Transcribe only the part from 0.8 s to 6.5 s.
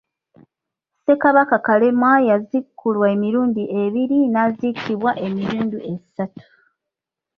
Ssekabaka Kalema yaziikulwa emirundi ebiri, n’aziikibwa emirundi esatu.